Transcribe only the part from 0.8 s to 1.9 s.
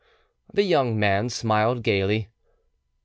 man smiled